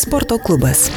Sporto 0.00 0.38
klubas. 0.38 0.90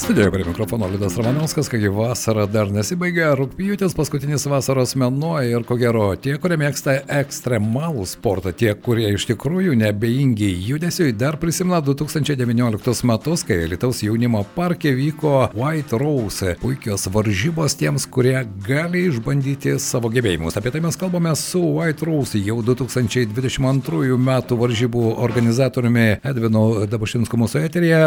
Studijoje 0.00 0.30
prie 0.30 0.44
mikrofono 0.44 0.86
Liudas 0.86 1.16
Ramanauskas, 1.16 1.68
kągi 1.68 1.90
vasara 1.92 2.46
dar 2.48 2.70
nesibaigė, 2.72 3.26
rūpjūtis 3.36 3.92
paskutinis 3.92 4.46
vasaros 4.48 4.94
mėnuo 4.96 5.34
ir 5.44 5.66
ko 5.68 5.76
gero 5.76 6.06
tie, 6.16 6.38
kurie 6.40 6.56
mėgsta 6.56 6.94
ekstremalų 7.20 8.06
sportą, 8.08 8.54
tie, 8.56 8.70
kurie 8.72 9.10
iš 9.12 9.26
tikrųjų 9.28 9.74
nebeingi 9.76 10.48
judesiui, 10.64 11.12
dar 11.12 11.36
prisimena 11.42 11.82
2019 11.84 13.04
metus, 13.10 13.44
kai 13.44 13.58
Lietuvos 13.68 14.00
jaunimo 14.06 14.40
parke 14.54 14.94
vyko 14.96 15.34
White 15.52 16.00
Rose, 16.00 16.56
puikios 16.62 17.04
varžybos 17.12 17.76
tiems, 17.82 18.08
kurie 18.08 18.38
gali 18.64 19.04
išbandyti 19.10 19.76
savo 19.84 20.08
gebėjimus. 20.16 20.56
Apie 20.56 20.72
tai 20.72 20.80
mes 20.80 20.96
kalbame 20.96 21.36
su 21.36 21.60
White 21.76 22.08
Rose 22.08 22.40
jau 22.40 22.62
2022 22.64 24.16
metų 24.30 24.60
varžybų 24.64 25.04
organizatoriumi 25.28 26.08
Edvinu 26.24 26.64
Dabušinsku 26.88 27.44
mūsų 27.44 27.66
eterėje. 27.68 28.02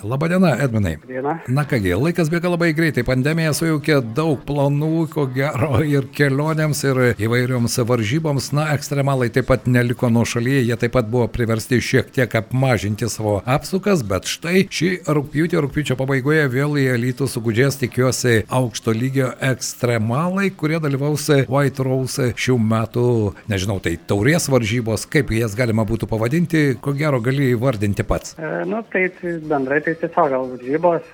Labadiena, 0.00 0.56
Edvinai. 0.64 0.96
Diena 1.04 1.25
diena. 1.26 1.40
Na 1.48 1.64
kągi, 1.64 1.94
laikas 1.94 2.30
bėga 2.30 2.50
labai 2.52 2.72
greitai, 2.74 3.04
pandemija 3.06 3.52
sujaukė 3.56 4.00
daug 4.14 4.40
planų, 4.46 5.08
ko 5.12 5.26
gero, 5.32 5.80
ir 5.84 6.08
kelionėms, 6.14 6.82
ir 6.84 7.00
įvairioms 7.22 7.78
varžyboms. 7.86 8.52
Na, 8.56 8.68
ekstremalai 8.74 9.30
taip 9.34 9.48
pat 9.50 9.66
neliko 9.66 10.10
nuo 10.10 10.24
šalyje, 10.24 10.64
jie 10.66 10.76
taip 10.80 10.94
pat 10.96 11.08
buvo 11.10 11.26
priversti 11.28 11.80
šiek 11.82 12.10
tiek 12.14 12.34
apmažinti 12.38 13.08
savo 13.10 13.40
apsukas, 13.44 14.04
bet 14.06 14.28
štai 14.30 14.66
šį 14.70 14.90
rūpjūtį, 15.06 15.60
rūpjūčio 15.64 15.98
pabaigoje 15.98 16.46
vėl 16.52 16.78
į 16.80 16.86
elitų 16.96 17.28
sugudžės 17.30 17.80
tikiuosi 17.82 18.44
aukšto 18.52 18.94
lygio 18.96 19.32
ekstremalai, 19.44 20.50
kurie 20.56 20.80
dalyvaus 20.82 21.28
White 21.50 21.84
Rose 21.84 22.30
šių 22.38 22.58
metų, 22.62 23.06
nežinau, 23.50 23.78
tai 23.82 23.96
taurės 23.98 24.48
varžybos, 24.52 25.06
kaip 25.10 25.32
jas 25.34 25.56
galima 25.58 25.86
būtų 25.88 26.08
pavadinti, 26.10 26.64
ko 26.82 26.94
gero 26.96 27.20
gali 27.24 27.52
įvardinti 27.54 28.06
pats. 28.06 28.36
E, 28.38 28.52
nu, 28.68 28.82
tai 28.92 29.08
bendrai 29.46 29.80
tai 29.84 29.96
tiesiog 29.98 30.30
gal 30.32 30.46
varžybos 30.52 31.05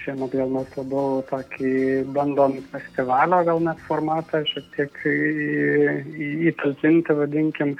Šiemet 0.00 0.32
gal 0.32 0.52
mes 0.54 0.76
labiau 0.78 1.20
tokį 1.28 1.72
bandom 2.16 2.56
festivalio 2.72 3.42
gal 3.48 3.60
net 3.64 3.82
formatą 3.88 4.42
šiek 4.48 4.70
tiek 4.76 5.02
įtalpinti, 6.50 7.16
vadinkim, 7.18 7.74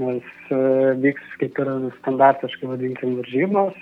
nes 0.00 0.32
vyks 1.04 1.36
kaip 1.42 1.60
ir 1.60 1.70
standartiškai, 1.98 2.70
vadinkim, 2.70 3.18
varžybos 3.20 3.78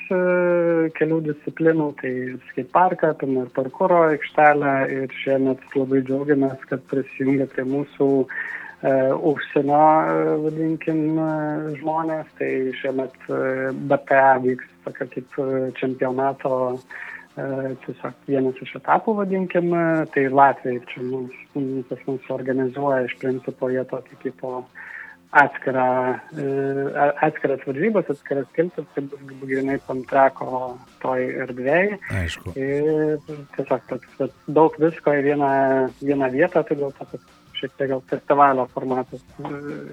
kelių 0.98 1.22
disciplinų, 1.30 1.88
tai 2.02 2.12
skate 2.50 2.70
parką, 2.74 3.12
apima 3.14 3.46
ir 3.46 3.52
parkuro 3.54 4.04
aikštelę 4.10 4.76
ir 4.98 5.18
šiemet 5.22 5.62
labai 5.78 6.02
džiaugiamės, 6.08 6.64
kad 6.70 6.82
prisijungia 6.90 7.46
prie 7.52 7.66
mūsų 7.68 8.08
uh, 8.24 8.38
užsienio, 8.82 9.84
vadinkim, 10.44 11.18
žmonės, 11.80 12.26
tai 12.38 12.72
šiemet 12.78 13.14
BPA 13.90 14.38
vyks 14.44 14.68
tokia 14.88 15.12
kaip 15.12 15.38
čempionato 15.78 16.56
uh, 16.72 17.04
tiesiog 17.84 18.26
vienas 18.28 18.58
iš 18.62 18.76
etapų, 18.80 19.14
vadinkim, 19.20 19.72
tai 20.14 20.26
Latvijai 20.32 20.82
čia 20.90 21.04
mums, 21.06 21.34
pas 21.88 22.04
mus 22.08 22.30
organizuoja 22.34 23.06
iš 23.06 23.16
principo 23.22 23.70
jie 23.72 23.84
tokį 23.88 24.20
kaip 24.24 24.38
po 24.40 24.52
atskirą, 25.38 25.88
atskiras 27.26 27.64
varžybas, 27.68 28.08
atskiras 28.14 28.48
kiltis, 28.56 28.86
tai 28.94 29.04
bus 29.10 29.42
grinai 29.42 29.76
pantrako 29.84 30.78
toj 31.02 31.26
erdvėjai. 31.44 31.98
Aišku. 32.22 32.54
Ir 32.56 33.18
tiesiog 33.56 33.84
toks, 33.92 34.22
daug 34.48 34.78
visko 34.80 35.14
į 35.18 35.26
vieną, 35.28 35.50
vieną 36.00 36.32
vietą, 36.32 36.64
tai 36.64 36.78
dėl 36.80 36.96
to, 36.96 37.10
kad 37.12 37.28
šiek 37.58 37.72
tiek 37.78 37.90
gal 37.90 38.02
festivalio 38.10 38.66
formatas 38.72 39.22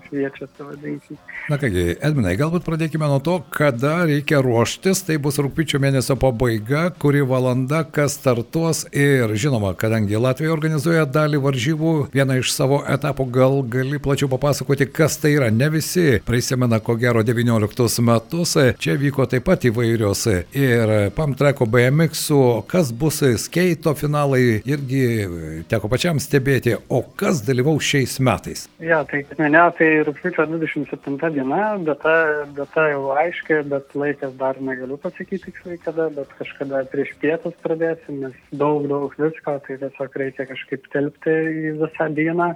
šviečiasi, 0.07 0.61
vadinkim. 0.61 1.17
Na 1.49 1.57
kągi, 1.61 1.83
Edminai, 2.05 2.35
galbūt 2.39 2.65
pradėkime 2.65 3.07
nuo 3.09 3.19
to, 3.23 3.39
kada 3.53 4.05
reikia 4.09 4.41
ruoštis. 4.45 5.03
Tai 5.05 5.17
bus 5.21 5.39
rūpiučio 5.41 5.79
mėnesio 5.81 6.17
pabaiga, 6.21 6.87
kuri 7.01 7.23
valanda, 7.25 7.83
kas 7.85 8.17
startuos. 8.19 8.85
Ir 8.95 9.33
žinoma, 9.37 9.73
kadangi 9.77 10.19
Latvija 10.21 10.53
organizuoja 10.53 11.05
dalį 11.09 11.41
varžybų, 11.43 11.93
vieną 12.15 12.39
iš 12.41 12.53
savo 12.53 12.81
etapų, 12.95 13.27
gal 13.35 13.59
gali 13.75 13.99
plačiau 14.01 14.29
papasakoti, 14.31 14.87
kas 14.89 15.17
tai 15.21 15.35
yra. 15.35 15.51
Ne 15.53 15.69
visi 15.73 16.19
prisimena, 16.25 16.79
ko 16.83 16.97
gero, 17.01 17.23
19 17.25 18.05
metus. 18.05 18.55
Čia 18.81 18.97
vyko 19.01 19.27
taip 19.29 19.47
pat 19.49 19.65
įvairios 19.69 20.25
ir 20.55 20.95
Pamtreko 21.15 21.67
BMX, 21.69 22.27
kas 22.69 22.93
bus 22.93 23.21
skeito 23.41 23.93
finalai, 23.97 24.61
irgi 24.65 25.63
teko 25.69 25.89
pačiam 25.91 26.21
stebėti. 26.21 26.77
O 26.89 27.03
kas 27.17 27.41
dalyvauja? 27.41 27.54
Dalyvaus 27.55 27.87
šiais 27.87 28.17
metais? 28.19 28.65
Ja, 28.83 29.01
tai 29.07 29.21
kaip 29.23 29.39
minėjau, 29.39 29.71
tai 29.77 29.87
rūpiučio 30.07 30.45
27 30.51 31.29
diena, 31.35 31.61
data, 31.87 32.15
data 32.57 32.87
jau 32.91 33.13
aiški, 33.15 33.61
bet 33.71 33.95
laikas 33.95 34.33
dar 34.39 34.59
negaliu 34.59 34.97
pasakyti 35.01 35.47
tiksliai 35.47 35.79
kada, 35.83 36.09
bet 36.15 36.31
kažkada 36.39 36.83
prieš 36.91 37.13
pietus 37.21 37.55
pradėsim, 37.63 38.25
nes 38.25 38.35
daug, 38.51 38.89
daug 38.91 39.15
visko, 39.19 39.55
tai 39.67 39.79
tiesiog 39.81 40.19
reikia 40.21 40.47
kažkaip 40.51 40.89
telpti 40.93 41.37
į 41.69 41.77
visą 41.83 42.09
dieną, 42.17 42.51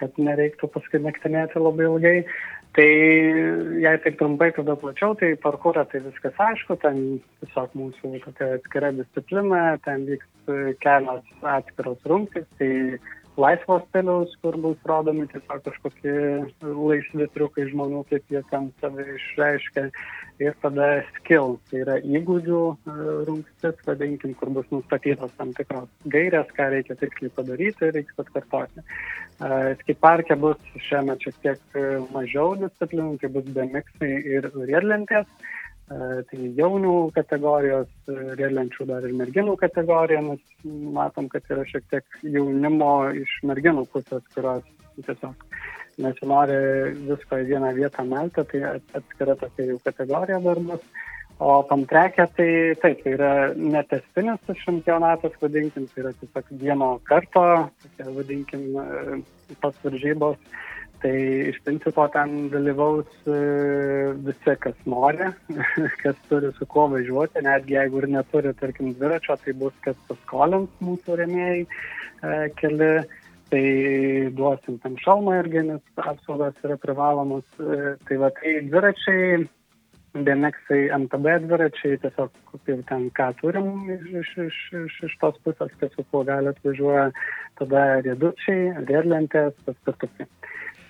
kad 0.00 0.16
nereiktų 0.16 0.72
paskui 0.72 1.02
naktinėti 1.04 1.60
labai 1.60 1.90
ilgai. 1.90 2.16
Tai 2.70 2.86
jei 3.82 3.96
taip 3.98 4.20
trumpai 4.20 4.52
tada 4.54 4.76
plačiau, 4.78 5.16
tai 5.18 5.32
parkūrą 5.42 5.82
tai 5.90 6.04
viskas 6.04 6.36
aišku, 6.38 6.76
ten 6.78 7.00
tiesiog 7.42 7.72
mūsų 7.74 8.20
tokia 8.22 8.52
atskira 8.60 8.92
disciplina, 8.94 9.64
ten 9.82 10.04
vyks 10.06 10.76
kelios 10.78 11.26
atskiros 11.42 12.06
rungtys, 12.06 12.46
tai 12.62 12.70
laisvo 13.40 13.78
stiliaus, 13.88 14.32
kur 14.42 14.56
bus 14.60 14.80
rodomi 14.88 15.26
tiesiog 15.30 15.62
kažkokie 15.66 16.14
laisvi 16.62 17.28
triukai 17.34 17.66
žmonių, 17.70 18.02
kaip 18.10 18.34
jie 18.34 18.42
ten 18.50 18.70
save 18.82 19.06
išreiškia. 19.16 19.88
Ir 20.40 20.54
tada 20.62 20.86
skill, 21.18 21.58
tai 21.68 21.82
yra 21.82 21.98
įgūdžių 22.00 22.60
e, 22.72 22.92
rungtis, 23.28 23.82
vadinkim, 23.84 24.32
kur 24.40 24.48
bus 24.56 24.70
nustatytos 24.72 25.34
tam 25.36 25.50
tikros 25.58 25.90
gairės, 26.14 26.48
ką 26.56 26.70
reikia 26.72 26.96
tiksliai 27.02 27.34
padaryti 27.36 27.84
ir 27.84 27.92
reikia 27.98 28.24
atkartoti. 28.24 28.80
E, 28.80 29.50
Skiparkė 29.82 30.38
bus 30.40 30.72
šiame 30.86 31.18
šiek 31.20 31.36
tiek 31.44 31.76
e, 31.76 31.84
mažiau 32.14 32.54
disciplinų, 32.62 33.18
tai 33.20 33.32
bus 33.36 33.52
bemiksai 33.52 34.14
ir 34.38 34.48
riedlentės. 34.56 35.28
Tai 35.90 36.40
jaunių 36.54 36.94
kategorijos, 37.16 37.88
riedlenčių 38.06 38.84
dar 38.86 39.06
ir 39.08 39.14
merginų 39.18 39.56
kategorija, 39.58 40.20
nes 40.22 40.68
matom, 40.94 41.26
kad 41.32 41.48
yra 41.50 41.64
šiek 41.66 41.88
tiek 41.90 42.20
jaunimo 42.22 42.92
iš 43.18 43.32
merginų 43.50 43.88
pusės, 43.90 44.22
kurios 44.36 44.62
tiesiog 45.00 45.48
nesinori 46.00 46.60
visko 47.08 47.40
į 47.42 47.48
vieną 47.50 47.72
vietą 47.74 48.04
melti, 48.06 48.44
tai 48.52 48.60
atskira 49.00 49.34
tokia 49.40 49.66
jų 49.72 49.80
kategorija 49.88 50.38
dar 50.46 50.62
bus. 50.70 50.86
O 51.40 51.54
pantrekė, 51.64 52.26
tai 52.36 52.48
taip, 52.82 52.98
tai 53.02 53.12
yra 53.16 53.32
netestinis 53.56 54.58
čempionatas, 54.60 55.34
vadinkim, 55.40 55.86
tai 55.90 56.04
yra 56.04 56.10
tiesiog 56.20 56.50
vieno 56.60 56.90
karto, 57.08 57.44
vadinkim, 57.98 58.66
tos 59.64 59.78
varžybos 59.82 60.36
Tai 61.00 61.12
iš 61.48 61.56
principo 61.64 62.04
ten 62.12 62.50
dalyvaus 62.52 63.08
e, 63.24 63.36
visi, 64.26 64.54
kas 64.60 64.76
nori, 64.84 65.30
kas 66.02 66.18
turi 66.28 66.50
su 66.58 66.66
kuo 66.68 66.90
važiuoti, 66.92 67.40
netgi 67.46 67.78
jeigu 67.78 68.02
ir 68.02 68.08
neturi, 68.16 68.52
tarkim, 68.60 68.92
dviračio, 68.98 69.38
tai 69.40 69.54
bus 69.62 69.78
kas 69.86 69.96
paskolins 70.10 70.82
mūsų 70.84 71.16
remėjai 71.22 71.62
e, 71.64 72.34
keli, 72.60 72.90
tai 73.50 73.62
duosim 74.36 74.76
tam 74.82 74.98
šalmą 75.00 75.38
irgi, 75.40 75.64
nes 75.70 76.04
apsaugos 76.04 76.60
yra 76.68 76.76
privalomos. 76.84 77.48
E, 77.56 77.96
tai 78.04 78.20
va, 78.20 78.28
tai 78.36 78.58
dviračiai, 78.68 79.40
BMXai, 80.10 80.82
MTB 80.98 81.36
dviračiai, 81.46 81.96
tiesiog 82.02 82.34
kaip 82.50 82.84
ten 82.88 83.08
ką 83.16 83.30
turim 83.40 83.72
iš, 83.94 84.34
iš, 84.44 84.60
iš, 84.82 85.00
iš, 85.08 85.16
tos 85.22 85.40
pusės, 85.46 85.72
kas 85.80 85.96
su 85.96 86.04
kuo 86.10 86.26
gali 86.28 86.50
atvažiuoja, 86.50 87.08
tada 87.62 87.84
riedučiai, 88.04 88.72
riedlentės, 88.84 89.54
paspirtukai. 89.64 90.26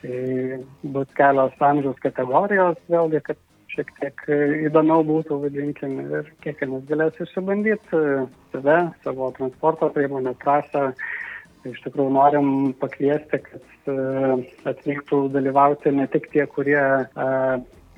Tai 0.01 0.65
bus 0.95 1.09
kelios 1.19 1.63
amžiaus 1.71 1.99
kategorijos, 2.03 2.79
vėlgi, 2.91 3.21
kad 3.27 3.41
šiek 3.71 3.91
tiek 4.01 4.23
įdomiau 4.69 5.05
būtų, 5.07 5.41
vadinkim, 5.45 5.99
ir 6.09 6.31
kiekvienas 6.45 6.87
galės 6.89 7.19
išsibandyti 7.23 8.05
save, 8.53 8.79
savo 9.05 9.31
transporto 9.37 9.91
priemonę, 9.95 10.35
trasą. 10.43 10.91
Tai 11.61 11.75
iš 11.75 11.83
tikrųjų 11.85 12.13
norim 12.15 12.47
pakviesti, 12.81 13.43
kad 13.45 13.91
e, 13.93 13.97
atvyktų 14.71 15.27
dalyvauti 15.35 15.93
ne 15.93 16.07
tik 16.09 16.31
tie, 16.33 16.47
kurie 16.49 16.81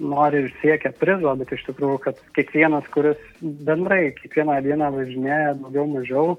nori 0.03 0.43
ir 0.43 0.51
siekia 0.61 0.91
prizo, 0.99 1.35
bet 1.39 1.53
iš 1.55 1.63
tikrųjų, 1.69 2.01
kad 2.03 2.19
kiekvienas, 2.37 2.89
kuris 2.95 3.21
bendrai 3.41 4.11
kiekvieną 4.19 4.59
dieną 4.67 4.91
važinėja 4.97 5.55
daugiau 5.61 5.87
mažiau, 5.91 6.37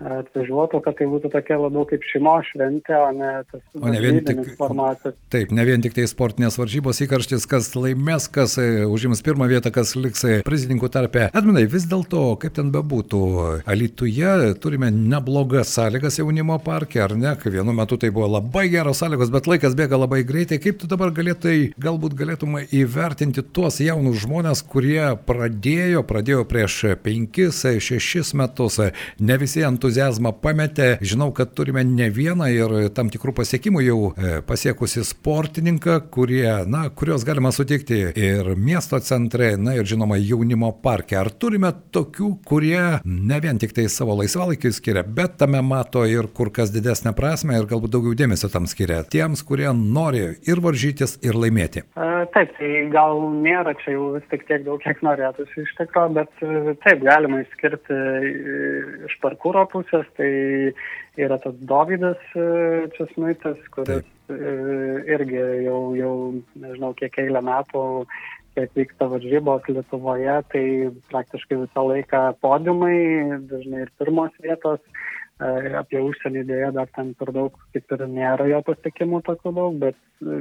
atvažiuotų, 0.00 0.80
kad 0.84 0.96
tai 0.98 1.06
būtų 1.08 1.30
tokia 1.32 1.56
labiau 1.60 1.86
kaip 1.88 2.04
šeimos 2.10 2.48
šventė, 2.50 2.96
o 3.00 3.10
ne 3.16 3.30
tas 3.50 3.62
O 3.80 3.92
ne 3.92 4.00
vien 4.02 4.20
tik, 4.24 4.42
formatas. 4.58 5.16
taip, 5.32 5.52
ne 5.56 5.64
vien 5.68 5.82
tik 5.84 5.94
tai 5.96 6.04
sportinės 6.10 6.58
varžybos 6.60 7.00
įkarštis, 7.06 7.46
kas 7.48 7.70
laimės, 7.76 8.28
kas 8.32 8.56
e, 8.60 8.84
užims 8.84 9.22
pirmą 9.24 9.48
vietą, 9.50 9.72
kas 9.74 9.94
liks 9.96 10.24
e, 10.28 10.38
prizininkų 10.46 10.90
tarpe. 10.92 11.28
Edminai, 11.32 11.64
vis 11.70 11.88
dėlto, 11.88 12.36
kaip 12.42 12.56
ten 12.58 12.72
bebūtų, 12.74 13.22
Alituje 13.66 14.54
turime 14.62 14.90
neblogas 14.94 15.72
sąlygas 15.76 16.20
jaunimo 16.20 16.58
parke, 16.64 17.00
ar 17.02 17.16
ne? 17.16 17.34
Kai 17.40 17.52
vienu 17.54 17.74
metu 17.76 17.98
tai 18.00 18.12
buvo 18.14 18.28
labai 18.36 18.66
geros 18.72 19.00
sąlygos, 19.02 19.32
bet 19.34 19.48
laikas 19.50 19.76
bėga 19.78 19.98
labai 20.00 20.22
greitai. 20.28 20.60
Kaip 20.62 20.80
tu 20.82 20.90
dabar 20.90 21.12
galėtai, 21.16 21.72
galbūt 21.80 22.16
galėtum 22.18 22.60
įvertinti 22.64 23.44
tuos 23.56 23.80
jaunus 23.84 24.20
žmonės, 24.24 24.62
kurie 24.66 25.14
pradėjo, 25.28 26.04
pradėjo 26.06 26.44
prieš 26.48 26.78
5-6 27.04 28.34
metus, 28.38 28.80
ne 29.20 29.38
visi 29.40 29.64
entuzijazmą 29.86 30.32
pametė. 30.42 30.98
Žinau, 31.00 31.30
kad 31.34 31.52
turime 31.54 31.84
ne 31.86 32.08
vieną 32.10 32.48
ir 32.50 32.74
tam 32.94 33.10
tikrų 33.12 33.36
pasiekimų 33.38 33.82
jau 33.86 33.98
e, 34.10 34.40
pasiekusi 34.46 35.04
sportininką, 35.06 36.00
kurie, 36.10 36.66
na, 36.66 36.88
kurios 36.90 37.24
galima 37.26 37.52
sutikti 37.54 38.00
ir 38.10 38.54
miesto 38.56 38.98
centre, 39.00 39.54
na 39.56 39.76
ir 39.78 39.86
žinoma 39.86 40.18
jaunimo 40.18 40.72
parke. 40.82 41.16
Ar 41.18 41.30
turime 41.30 41.70
tokių, 41.94 42.32
kurie 42.46 42.82
ne 43.04 43.40
vien 43.42 43.60
tik 43.62 43.76
tai 43.76 43.86
savo 43.92 44.16
laisvalaikį 44.18 44.72
skiria, 44.74 45.04
bet 45.06 45.38
tame 45.38 45.62
mato 45.62 46.02
ir 46.08 46.30
kur 46.34 46.50
kas 46.50 46.74
didesnę 46.74 47.14
prasme 47.16 47.58
ir 47.60 47.70
galbūt 47.70 47.94
daugiau 47.94 48.18
dėmesio 48.18 48.50
tam 48.50 48.66
skiria 48.66 49.04
tiems, 49.06 49.44
kurie 49.46 49.70
nori 49.76 50.26
ir 50.48 50.62
varžytis, 50.64 51.20
ir 51.22 51.38
laimėti. 51.38 51.86
Taip, 52.34 52.50
tai 52.58 52.70
gal 52.92 53.20
nėra 53.44 53.72
čia 53.80 53.94
jau 53.94 54.10
vis 54.16 54.24
tik 54.32 54.42
tiek 54.48 54.64
daug, 54.66 54.80
kiek 54.82 54.98
norėtųsi 55.04 55.62
iš 55.62 55.72
tikrųjų, 55.78 56.12
bet 56.16 56.42
e, 56.44 56.74
taip, 56.82 57.04
galima 57.04 57.40
išskirti 57.44 57.94
e, 57.94 58.56
iš 59.08 59.14
parkūro 59.22 59.62
pusės, 59.76 60.08
tai 60.18 60.30
yra 61.20 61.38
tas 61.44 61.56
Davidas 61.70 62.20
e, 62.34 62.46
Česnuitas, 62.96 63.60
kuris 63.76 64.02
taip. 64.02 64.32
irgi 65.16 65.38
jau, 65.68 65.80
jau, 65.94 66.16
nežinau, 66.58 66.90
kiek 66.98 67.20
eilę 67.22 67.44
metų 67.46 67.84
kiek 68.56 68.72
vyksta 68.72 69.08
varžybos 69.12 69.68
Lietuvoje, 69.68 70.36
tai 70.52 70.64
praktiškai 71.12 71.60
visą 71.60 71.84
laiką 71.90 72.22
podiumai, 72.40 72.96
dažnai 73.50 73.84
ir 73.84 73.92
pirmos 74.00 74.32
vietos. 74.42 74.80
Apie 75.36 76.00
užsienį 76.00 76.46
dėja 76.48 76.70
dar 76.72 76.88
ten 76.96 77.10
per 77.20 77.28
daug 77.36 77.58
kaip 77.74 77.92
ir 77.92 78.04
nėra 78.08 78.46
jo 78.48 78.62
pasiekimų 78.64 79.18
tokių 79.26 79.50
daug, 79.58 79.74
bet 79.82 79.98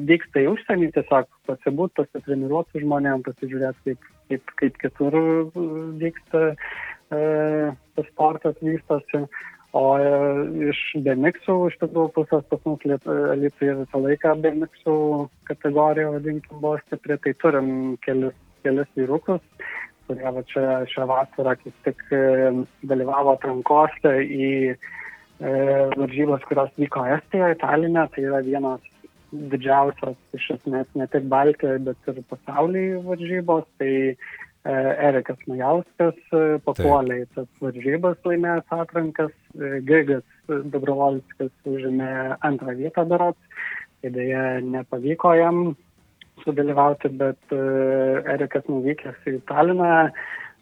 vyksta 0.08 0.46
į 0.46 0.54
užsienį 0.54 0.88
tiesiog 0.96 1.28
pasibūt, 1.50 1.92
pasitreniruoti 2.00 2.80
žmonėm, 2.80 3.26
pasižiūrėti, 3.26 3.84
kaip, 3.90 4.08
kaip, 4.32 4.54
kaip 4.62 4.80
kitur 4.86 5.18
vyksta 6.00 6.46
tas 7.96 8.08
sportas 8.12 8.58
vystosi. 8.64 9.26
O 9.76 9.84
e, 10.00 10.12
iš 10.70 10.82
BMXų 11.04 11.56
iš 11.68 11.74
tikrųjų 11.82 12.12
pusės 12.16 12.46
pas 12.48 12.62
mus 12.64 12.84
Lietuvoje 12.88 13.74
visą 13.82 14.00
laiką 14.00 14.36
BMXų 14.44 14.96
kategorija, 15.50 16.14
vadinkim, 16.14 16.62
buvo 16.62 16.78
stipri, 16.86 17.18
tai 17.20 17.34
turim 17.44 17.68
kelis, 18.06 18.38
kelis 18.64 18.94
vyrukus, 18.96 19.44
kurie 20.08 20.32
va 20.38 20.46
čia 20.48 20.78
šią 20.94 21.10
vasarą 21.12 21.58
kaip 21.60 21.76
tik 21.90 22.06
e, 22.16 22.24
dalyvavo 22.88 23.36
atrankose 23.36 24.16
į 24.24 24.50
e, 24.72 24.78
varžybas, 25.44 26.48
kurios 26.48 26.72
vyko 26.80 27.04
Estijoje, 27.18 27.60
Talinė, 27.66 28.08
tai 28.16 28.30
yra 28.30 28.40
vienos 28.48 28.88
didžiausios 29.36 30.16
iš 30.40 30.54
esmės 30.56 30.88
ne 30.96 31.12
tik 31.12 31.28
Baltijoje, 31.28 31.84
bet 31.90 32.14
ir 32.14 32.24
pasaulyje 32.32 33.04
varžybos. 33.04 33.68
Tai 33.76 33.92
E, 33.92 34.45
Erikas 34.66 35.38
Majauskas 35.46 36.18
e, 36.34 36.58
papuolė 36.66 37.20
į 37.22 37.26
tas 37.36 37.50
varžybas 37.62 38.18
laimėjęs 38.26 38.72
atrankas, 38.74 39.34
e, 39.54 39.80
Gigas 39.86 40.24
Dobrovolskas 40.50 41.52
užėmė 41.70 42.38
antrą 42.46 42.74
vietą 42.80 43.04
darats, 43.10 43.60
tai 44.02 44.10
dėja 44.16 44.46
nepavyko 44.66 45.36
jam 45.38 45.60
sudalyvauti, 46.44 47.14
bet 47.16 47.54
Erikas 48.34 48.66
nuvykęs 48.68 49.30
į 49.30 49.38
Taliną 49.50 50.10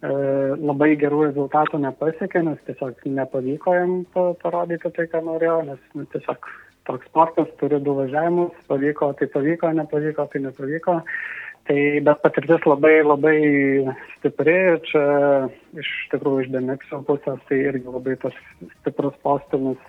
labai 0.03 0.91
gerų 0.99 1.21
rezultatų 1.29 1.79
nepasiekė, 1.85 2.43
nes 2.43 2.59
tiesiog 2.67 2.99
nepavyko 3.07 3.73
jam 3.73 3.95
parodyti 4.13 4.91
tai, 4.93 5.07
ką 5.11 5.23
norėjo, 5.25 5.61
nes 5.71 5.79
nu, 5.95 6.05
tiesiog 6.11 6.49
toks 6.87 7.07
sportas 7.07 7.49
turi 7.59 7.79
du 7.79 7.95
važiavimus, 7.97 8.53
pavyko, 8.67 9.13
tai 9.19 9.29
pavyko, 9.31 9.71
nepavyko, 9.79 10.27
tai 10.31 10.43
nepavyko. 10.43 10.99
Tai 10.99 11.42
bet 11.67 12.21
patirtis 12.23 12.65
labai 12.67 13.03
labai 13.03 13.37
stipri, 14.17 14.57
čia 14.89 15.03
iš 15.79 15.91
tikrųjų 16.11 16.43
iš 16.43 16.51
Demexio 16.51 16.99
pusės 17.07 17.39
tai 17.47 17.61
irgi 17.69 17.87
labai 17.87 18.17
tas 18.19 18.35
stiprus 18.79 19.15
postumis, 19.23 19.79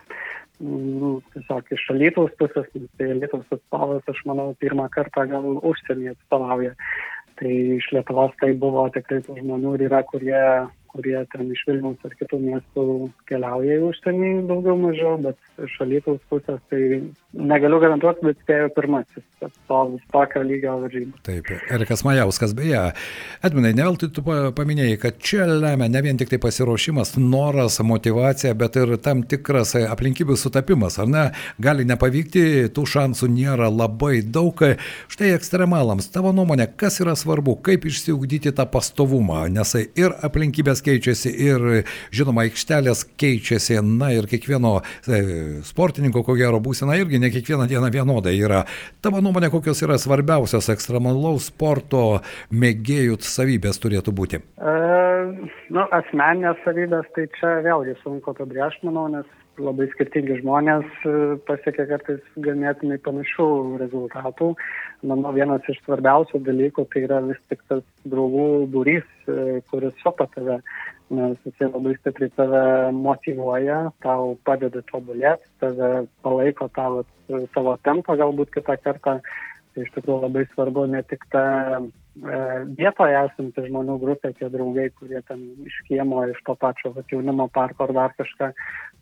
mm, 0.60 1.18
tiesiog 1.34 1.74
iš 1.74 1.88
Alytaus 1.90 2.30
pusės, 2.38 2.70
tai 2.98 3.10
Alytaus 3.10 3.46
atstovas, 3.50 4.06
aš 4.06 4.22
manau, 4.24 4.54
pirmą 4.60 4.88
kartą 4.94 5.26
gal 5.30 5.58
užsienį 5.62 6.14
atstovauja. 6.14 6.74
Tai 7.34 7.50
iš 7.50 7.90
Lietuvos 7.90 8.30
tai 8.38 8.52
buvo 8.54 8.86
tikrai 8.94 9.18
tų 9.26 9.40
žmonių 9.40 9.74
ir 9.74 9.88
yra, 9.88 10.04
kurie 10.06 10.42
kurie 10.94 11.18
ten 11.32 11.50
iš 11.50 11.64
Vilniaus 11.66 12.06
ar 12.06 12.14
kitų 12.20 12.38
miestų 12.44 12.84
keliauja 13.28 13.78
į 13.80 13.84
užsienį 13.88 14.32
daugiau 14.50 14.76
mažiau, 14.78 15.16
bet 15.24 15.66
iš 15.66 15.74
Alytaus 15.82 16.22
pusės 16.30 16.60
tai 16.70 16.82
negaliu 17.34 17.80
garantuoti, 17.82 18.22
bet 18.28 18.38
spėjau 18.44 18.70
pirmasis 18.76 19.24
atstovus 19.42 20.04
tokio 20.14 20.44
lygio 20.46 20.76
varžybų. 20.84 21.18
Taip, 21.26 21.50
Erikas 21.74 22.04
Majauskas, 22.06 22.54
beje, 22.56 22.84
Edminai, 23.44 23.74
ne 23.76 23.86
veltui 23.88 24.10
tu 24.14 24.22
paminėjai, 24.24 25.00
kad 25.02 25.18
čia 25.18 25.48
lemia 25.50 25.88
ne 25.90 26.02
vien 26.04 26.20
tik 26.20 26.30
tai 26.30 26.38
pasiruošimas, 26.42 27.16
noras, 27.18 27.80
motivacija, 27.84 28.54
bet 28.58 28.78
ir 28.80 28.94
tam 29.02 29.24
tikras 29.28 29.74
aplinkybių 29.82 30.38
sutapimas, 30.38 31.00
ar 31.02 31.10
ne? 31.10 31.24
Gali 31.62 31.86
nepavykti, 31.88 32.70
tų 32.74 32.86
šansų 32.94 33.30
nėra 33.34 33.70
labai 33.72 34.22
daug. 34.22 34.62
Štai 35.10 35.32
ekstremalams, 35.34 36.08
tavo 36.14 36.30
nuomonė, 36.36 36.68
kas 36.78 37.00
yra 37.02 37.16
svarbu, 37.18 37.58
kaip 37.66 37.88
išsiugdyti 37.90 38.54
tą 38.54 38.68
pastovumą, 38.70 39.44
nes 39.52 39.74
ir 39.82 40.14
aplinkybės 40.24 40.83
keičiasi 40.84 41.32
ir, 41.46 41.66
žinoma, 42.14 42.46
aikštelės 42.48 43.04
keičiasi, 43.20 43.78
na 43.84 44.12
ir 44.14 44.28
kiekvieno 44.30 44.76
e, 44.80 45.20
sportininko, 45.66 46.24
ko 46.26 46.36
gero, 46.38 46.60
būsena 46.64 46.98
irgi 47.00 47.20
ne 47.22 47.32
kiekvieną 47.34 47.68
dieną 47.70 47.90
vienodai 47.94 48.36
yra. 48.38 48.64
Tavo 49.04 49.22
nuomonė, 49.24 49.50
kokios 49.54 49.82
yra 49.86 49.98
svarbiausios 50.00 50.70
ekstremalaus 50.74 51.50
sporto 51.52 52.04
mėgėjų 52.54 53.20
savybės 53.24 53.80
turėtų 53.82 54.14
būti? 54.16 54.42
E, 54.58 54.74
nu, 55.74 55.86
asmeninės 55.94 56.60
savybės, 56.66 57.08
tai 57.16 57.28
čia 57.38 57.58
vėlgi 57.64 57.96
sunku 58.02 58.34
apibrėžti, 58.34 58.86
manau, 58.88 59.08
nes 59.12 59.28
labai 59.62 59.86
skirtingi 59.92 60.40
žmonės 60.40 60.86
e, 61.06 61.12
pasiekia 61.46 61.86
kartais 61.90 62.22
ganėtinai 62.42 62.98
panašių 63.04 63.46
rezultatų. 63.82 64.50
Manau, 65.06 65.34
vienas 65.36 65.66
iš 65.70 65.78
svarbiausių 65.84 66.40
dalykų 66.46 66.86
tai 66.92 67.04
yra 67.06 67.20
vis 67.26 67.40
tik 67.50 67.62
tas 67.70 67.84
draugų 68.08 68.66
būrys, 68.72 69.06
kuris 69.70 69.96
supa 70.02 70.26
tave, 70.34 70.58
nes 71.14 71.40
jisai 71.46 71.70
labai 71.70 71.96
stipriai 71.98 72.32
tave 72.36 72.62
motivuoja, 72.96 73.80
tau 74.04 74.36
padeda 74.48 74.82
tobulėti, 74.90 75.50
tave 75.62 76.06
palaiko 76.26 76.70
tavo, 76.76 77.04
tavo 77.56 77.76
tempą 77.84 78.18
galbūt 78.20 78.54
kitą 78.58 78.78
kartą. 78.84 79.18
Tai 79.74 79.82
iš 79.82 79.90
tikrųjų 79.96 80.20
labai 80.22 80.44
svarbu 80.52 80.86
ne 80.86 81.00
tik 81.10 81.24
ta 81.34 81.44
E, 82.14 82.36
vietoje 82.78 83.16
esanti 83.18 83.62
žmonių 83.66 83.96
grupė, 83.98 84.30
tie 84.38 84.46
draugai, 84.46 84.86
kurie 84.94 85.18
ten 85.26 85.40
iš 85.66 85.80
kiemo, 85.88 86.20
iš 86.30 86.38
to 86.46 86.54
pačio 86.60 86.92
vat, 86.94 87.08
jaunimo 87.10 87.48
parko 87.50 87.88
ar 87.88 87.92
dar 87.96 88.14
kažką, 88.14 88.52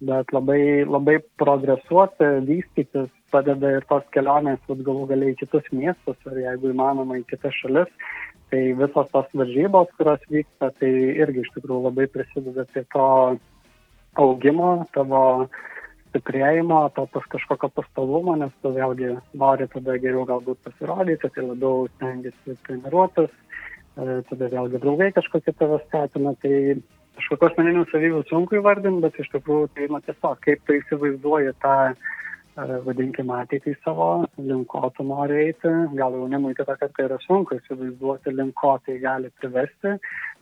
bet 0.09 0.33
labai, 0.33 0.63
labai 0.89 1.19
progresuoti, 1.41 2.31
vystytis 2.49 3.11
padeda 3.35 3.75
ir 3.77 3.85
tos 3.91 4.07
kelionės, 4.17 4.63
vat, 4.71 4.81
galų 4.87 5.05
galiai 5.13 5.35
į 5.35 5.43
kitus 5.43 5.69
miestus 5.77 6.31
ar 6.31 6.41
jeigu 6.41 6.73
įmanoma 6.73 7.21
į 7.21 7.27
kitas 7.35 7.59
šalis. 7.61 7.93
Tai 8.53 8.63
visos 8.77 9.09
tos 9.09 9.31
varžybos, 9.33 9.93
kurios 9.97 10.25
vyksta, 10.29 10.69
tai 10.77 10.91
irgi 11.25 11.41
iš 11.41 11.53
tikrųjų 11.55 11.87
labai 11.87 12.05
prisideda 12.13 12.67
prie 12.69 12.83
to 12.93 13.07
augimo, 14.21 14.73
tavo 14.93 15.23
stiprėjimo, 16.11 16.83
to 16.93 17.07
pas 17.15 17.25
kažkokio 17.33 17.71
pastovumo, 17.73 18.35
nes 18.37 18.53
tu 18.61 18.75
vėlgi 18.75 19.15
nori 19.41 19.69
tada 19.73 19.97
geriau 20.03 20.27
galbūt 20.29 20.61
pasirodyti, 20.67 21.31
tai 21.33 21.47
labiau 21.47 21.87
stengiasi 21.95 22.57
treniruotis, 22.67 23.33
e, 23.33 24.21
tada 24.29 24.51
vėlgi 24.53 24.83
draugai 24.83 25.09
kažkokie 25.17 25.55
tave 25.57 25.81
skatina, 25.87 26.35
tai 26.45 26.77
kažkokios 27.17 27.55
asmeninių 27.55 27.87
savybių 27.89 28.23
sunku 28.29 28.61
įvardinti, 28.61 29.01
bet 29.07 29.17
iš 29.17 29.33
tikrųjų 29.33 29.71
tai 29.73 29.89
nu, 29.89 30.03
tiesiog 30.05 30.45
kaip 30.45 30.61
tu 30.69 30.77
įsivaizduoji 30.77 31.57
tą, 31.65 31.77
e, 32.57 32.79
vadinkime, 32.87 33.35
ateitį 33.45 33.77
savo, 33.83 34.09
link 34.39 34.69
ko 34.73 34.91
tu 34.97 35.07
nori 35.09 35.39
eiti, 35.47 35.73
gal 35.99 36.17
jaunimui 36.19 36.57
kitą 36.59 36.77
kartą 36.81 37.07
yra 37.09 37.19
sunku 37.27 37.59
įsivaizduoti, 37.59 38.35
link 38.39 38.57
ko 38.61 38.75
tai 38.87 38.99
gali 39.03 39.33
privesti, 39.41 39.97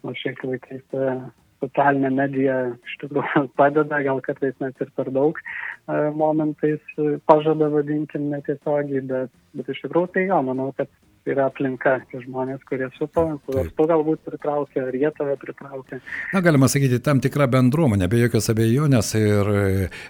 nors 0.05 0.23
šiais 0.23 0.43
laikais 0.47 0.97
e, 0.97 1.12
socialinė 1.61 2.11
medija 2.17 2.57
iš 2.73 2.97
tikrųjų 3.02 3.45
padeda, 3.61 4.00
gal 4.07 4.23
kartais 4.25 4.57
net 4.64 4.81
ir 4.81 4.93
per 4.97 5.12
daug 5.17 5.40
e, 5.40 6.00
momentais 6.23 7.02
pažada 7.31 7.71
vadinkim 7.75 8.31
netiesiogiai, 8.33 9.05
bet, 9.12 9.35
bet 9.59 9.71
iš 9.75 9.85
tikrųjų 9.85 10.14
tai 10.17 10.26
jo, 10.31 10.40
manau, 10.50 10.71
kad 10.79 10.90
yra 11.29 11.47
aplinka, 11.50 11.99
tie 12.11 12.21
žmonės, 12.25 12.62
kurie 12.69 12.89
supa, 12.97 13.27
kuriuos 13.45 13.69
tu 13.77 13.87
galbūt 13.91 14.23
pritraukia, 14.25 14.87
ar 14.89 14.97
jie 14.97 15.11
tave 15.17 15.37
pritraukia. 15.41 16.00
Na, 16.33 16.41
galima 16.45 16.69
sakyti, 16.71 17.00
tam 17.05 17.21
tikra 17.21 17.49
bendruomenė, 17.50 18.09
be 18.11 18.23
jokios 18.23 18.49
abejonės 18.53 19.12
ir 19.19 19.50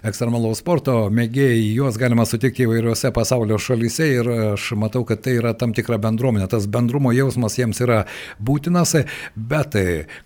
ekstremalaus 0.07 0.61
sporto 0.63 0.95
mėgėjai, 1.11 1.59
juos 1.75 1.99
galima 2.01 2.25
sutikti 2.29 2.65
įvairiuose 2.67 3.11
pasaulio 3.15 3.59
šalyse 3.61 4.07
ir 4.07 4.31
aš 4.53 4.71
matau, 4.79 5.03
kad 5.07 5.23
tai 5.25 5.35
yra 5.41 5.53
tam 5.57 5.75
tikra 5.75 5.99
bendruomenė, 6.01 6.47
tas 6.51 6.69
bendrumo 6.71 7.11
jausmas 7.15 7.59
jiems 7.59 7.83
yra 7.83 8.03
būtinas, 8.39 8.95
bet 9.35 9.75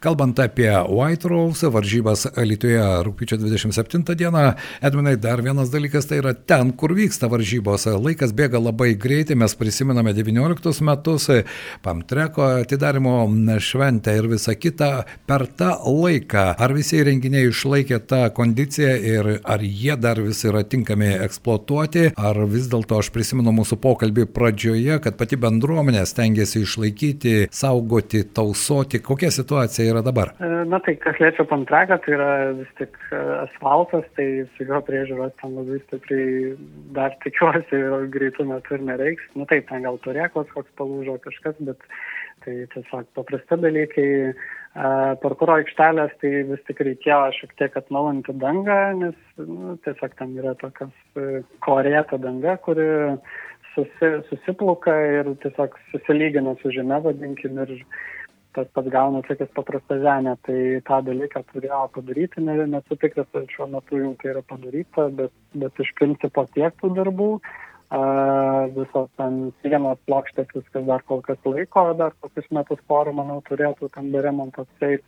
kalbant 0.05 0.39
apie 0.43 0.69
White 0.69 1.31
Rose 1.31 1.71
varžybas 1.73 2.27
Lietuvoje 2.35 2.85
rūpiučio 3.07 3.39
27 3.41 4.15
dieną, 4.21 4.45
Edminai, 4.85 5.15
dar 5.21 5.41
vienas 5.41 5.71
dalykas 5.73 6.05
tai 6.09 6.19
yra 6.21 6.35
ten, 6.37 6.71
kur 6.77 6.93
vyksta 6.95 7.29
varžybos. 7.31 7.87
Laikas 8.01 8.35
bėga 8.35 8.61
labai 8.61 8.93
greitai, 8.99 9.37
mes 9.39 9.55
prisimename 9.57 10.13
19 10.15 10.75
metus, 10.85 11.29
Pamtreko 11.85 12.45
atidarimo 12.61 13.25
šventę 13.59 14.15
ir 14.17 14.27
visa 14.29 14.55
kita. 14.55 14.91
Per 15.27 15.45
tą 15.57 15.71
laiką, 15.85 16.45
ar 16.61 16.73
visi 16.75 17.01
renginiai 17.03 17.49
išlaikė 17.49 17.99
tą 18.09 18.21
kondiciją 18.35 18.93
ir 19.11 19.29
ar 19.43 19.63
jie 19.63 19.95
dar 20.01 20.21
vis 20.21 20.43
yra 20.47 20.63
tinkami 20.63 21.11
eksploatuoti, 21.25 22.11
ar 22.17 22.39
vis 22.51 22.69
dėlto 22.71 22.99
aš 23.01 23.11
prisimenu 23.15 23.53
mūsų 23.55 23.79
pokalbį 23.83 24.27
pradžioje, 24.35 24.99
kad 25.03 25.17
pati 25.19 25.39
bendruomenė 25.41 26.05
stengiasi 26.09 26.63
išlaikyti, 26.65 27.35
saugoti, 27.53 28.23
tausoti. 28.35 29.01
Kokia 29.05 29.31
situacija 29.33 29.87
yra 29.93 30.03
dabar? 30.05 30.33
E, 30.39 30.51
na 30.69 30.79
tai, 30.85 30.97
kas 31.01 31.19
liečia 31.21 31.47
Pamtreką, 31.49 31.99
tai 32.05 32.15
yra 32.17 32.31
vis 32.59 32.71
tik 32.79 32.97
e, 33.11 33.21
asfaltas, 33.45 34.07
tai 34.17 34.27
su 34.55 34.67
jo 34.69 34.81
priežiūros 34.87 35.35
ten 35.41 35.55
labai 35.57 35.81
stipriai 35.85 36.55
dar 36.95 37.15
tikiuosi 37.25 37.81
greitų 38.13 38.47
metų 38.51 38.79
ir 38.79 38.85
nereiks. 38.91 39.29
Na 39.39 39.47
taip, 39.49 39.67
ten 39.69 39.85
gal 39.85 39.99
turėklas 40.05 40.51
koks 40.65 40.77
palūžo 40.79 41.17
kažkas, 41.21 41.55
bet 41.59 41.77
tai 42.43 42.65
tiesiog 42.73 43.07
paprasti 43.15 43.57
dalykai. 43.61 44.33
Parkuro 45.21 45.55
aikštelės 45.55 46.11
tai 46.19 46.43
vis 46.49 46.59
tik 46.67 46.81
reikėjo 46.83 47.31
šiek 47.31 47.53
tiek 47.55 47.77
atnaujinti 47.79 48.33
dangą, 48.35 48.93
nes 48.99 49.15
nu, 49.37 49.77
tiesiog 49.85 50.15
ten 50.19 50.35
yra 50.35 50.51
tokias 50.59 50.91
e, 51.15 51.43
korėta 51.63 52.19
danga, 52.19 52.57
kuri 52.59 52.83
susi, 53.71 54.09
susipluka 54.27 54.91
ir 54.91 55.31
tiesiog 55.45 55.79
susilygina 55.93 56.57
su 56.59 56.73
žeme, 56.75 56.99
vadinkim, 57.07 57.55
ir 57.63 57.85
tas 58.55 58.67
pats 58.75 58.91
gauna 58.91 59.21
tokias 59.23 59.51
paprastą 59.55 60.01
žemę, 60.03 60.35
tai 60.43 60.59
tą 60.87 60.99
dalyką 61.07 61.45
turėjo 61.53 61.81
padaryti, 61.95 62.43
ne, 62.43 62.67
nesu 62.75 62.99
tikras, 62.99 63.31
ar 63.31 63.47
šiuo 63.55 63.71
metu 63.71 63.99
jau 64.01 64.11
tai 64.19 64.33
yra 64.33 64.43
padaryta, 64.43 65.07
bet, 65.21 65.31
bet 65.55 65.83
iš 65.83 65.95
principo 65.95 66.43
tiek 66.51 66.75
tų 66.83 66.91
darbų, 66.99 67.31
visos 68.75 69.09
ten 69.19 69.39
sienos 69.61 69.99
plokštės, 70.09 70.51
viskas 70.55 70.85
dar 70.87 71.03
kol 71.07 71.21
kas 71.25 71.39
laiko, 71.45 71.87
dar 71.97 72.13
kokius 72.21 72.47
metus 72.51 72.81
porų, 72.89 73.13
manau, 73.15 73.41
turėtų 73.47 73.89
tam 73.93 74.11
be 74.11 74.21
remonto 74.25 74.65
atseit. 74.65 75.03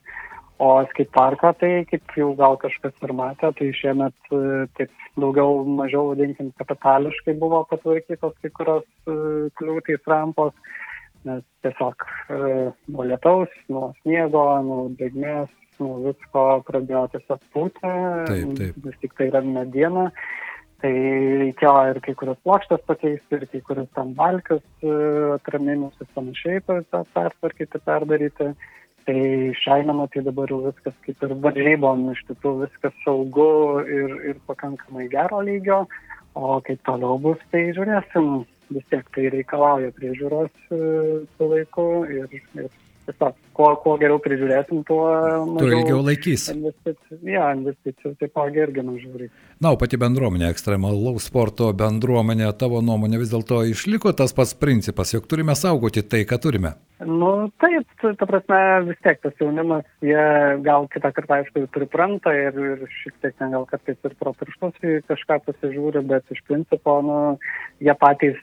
O 0.57 0.81
skate 0.89 1.11
parką, 1.13 1.51
tai 1.61 1.85
kaip 1.85 2.15
jau 2.17 2.31
gal 2.33 2.55
kažkas 2.57 2.95
ir 3.05 3.11
matė, 3.13 3.51
tai 3.59 3.67
šiemet 3.77 4.31
taip 4.79 4.89
daugiau 5.13 5.61
mažiau, 5.69 6.15
vadinkim, 6.15 6.49
kapitališkai 6.57 7.35
buvo 7.37 7.59
patvarkytos 7.69 8.33
kai 8.41 8.49
kurios 8.49 8.87
kliūtys 9.59 10.09
rampos. 10.09 10.55
Nes 11.27 11.43
tiesiog 11.65 12.03
e, 12.31 12.37
nuo 12.93 13.03
lietaus, 13.09 13.53
nuo 13.73 13.89
sniego, 14.01 14.43
nuo 14.63 14.83
drėgmės, 14.97 15.49
nuo 15.81 15.97
visko 16.05 16.43
pradėjo 16.67 17.03
tiesiog 17.15 17.41
pūti, 17.53 17.93
vis 18.85 18.99
tik 19.01 19.17
tai 19.17 19.27
yra 19.31 19.41
mediena. 19.45 20.07
Tai 20.83 20.93
reikėjo 21.41 21.73
ir 21.89 21.99
kai 22.05 22.13
kurias 22.19 22.37
plokštės 22.45 22.83
pakeisti, 22.85 23.37
ir 23.39 23.45
kai 23.49 23.61
kurias 23.65 23.87
tam 23.97 24.11
balkius 24.17 24.65
e, 24.85 24.91
atraminius 25.33 25.95
ir 26.03 26.09
panašiai 26.13 26.61
pertvarkyti, 26.67 27.81
perdaryti. 27.87 28.51
Tai 29.07 29.21
šiandieną 29.57 30.05
tai 30.11 30.21
dabar 30.25 30.51
jau 30.51 30.59
viskas 30.65 30.93
kaip 31.05 31.23
ir 31.23 31.33
varžybom, 31.45 32.03
iš 32.11 32.21
tikrųjų 32.27 32.65
viskas 32.65 32.97
saugu 33.05 33.49
ir, 33.87 34.13
ir 34.33 34.41
pakankamai 34.49 35.07
gero 35.13 35.39
lygio, 35.47 35.79
o 36.35 36.59
kaip 36.67 36.83
toliau 36.85 37.15
bus, 37.23 37.41
tai 37.53 37.69
žiūrėsim, 37.77 38.43
vis 38.75 38.89
tiek 38.91 39.07
tai 39.15 39.29
reikalauja 39.33 39.95
priežiūros 39.95 40.51
e, 40.75 40.81
su 41.33 41.49
laiku 41.53 41.87
ir, 42.11 42.27
ir 42.59 42.69
tiesiog 43.07 43.39
kuo, 43.57 43.71
kuo 43.83 43.97
geriau 44.01 44.21
prižiūrėsim, 44.23 44.83
tuo 44.87 45.03
mažiau. 45.55 45.81
Ilgiau 45.81 46.01
laikys. 46.05 46.47
Investicijų, 46.53 47.19
ja, 47.33 47.49
investicijų 47.57 48.13
taipogi 48.21 48.63
irgi 48.63 48.85
mažiau 48.85 49.21
reikia. 49.23 49.35
Na, 49.57 49.71
o 49.73 49.79
pati 49.81 49.97
bendruomenė, 49.97 50.51
ekstremalaus 50.53 51.31
sporto 51.31 51.71
bendruomenė, 51.77 52.51
tavo 52.61 52.83
nuomonė 52.85 53.23
vis 53.23 53.31
dėlto 53.33 53.63
išliko 53.71 54.13
tas 54.17 54.35
pats 54.37 54.53
principas, 54.57 55.15
jog 55.15 55.25
turime 55.29 55.55
saugoti 55.57 56.05
tai, 56.05 56.27
ką 56.29 56.37
turime. 56.43 56.75
Nu, 56.97 57.49
taip, 57.61 57.85
ta 58.01 58.25
prasme, 58.25 58.59
vis 58.87 58.97
tiek 59.05 59.19
tas 59.21 59.33
jaunimas, 59.37 59.85
jie 60.01 60.21
gal 60.65 60.87
kitą 60.93 61.11
kartą, 61.13 61.39
aišku, 61.39 61.67
pripranta 61.73 62.33
ir, 62.33 62.57
ir 62.57 62.85
šiek 63.03 63.13
tiek 63.21 63.35
ten 63.37 63.53
gal 63.53 63.67
kartais 63.69 63.99
ir 64.01 64.15
pro 64.17 64.33
pirštus 64.37 64.79
į 64.81 64.95
kažką 65.09 65.37
pasižiūri, 65.45 66.01
bet 66.09 66.33
iš 66.33 66.41
principo, 66.49 66.95
nu, 67.05 67.19
jie 67.85 67.93
patys 68.01 68.39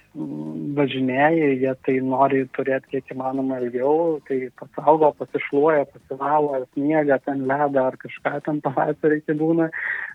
važinėja, 0.78 1.50
jie 1.64 1.75
tai 1.87 1.97
nori 2.06 2.44
turėti 2.54 2.94
kiek 2.94 3.11
įmanoma 3.16 3.59
ilgiau, 3.64 4.21
tai 4.28 4.38
pasaugo, 4.61 5.03
pasišluoja, 5.18 5.87
pasivalo, 5.92 6.54
ar 6.58 6.66
sniegą, 6.73 7.18
ten 7.26 7.44
ledą, 7.50 7.87
ar 7.90 7.99
kažką 8.00 8.32
ten 8.46 8.61
pavasarį 8.64 9.20
iki 9.20 9.37
būna, 9.40 9.68